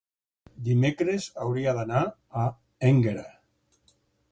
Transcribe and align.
Dimecres 0.67 1.27
hauria 1.43 1.75
d'anar 1.81 2.03
a 2.45 2.47
Énguera. 2.91 3.29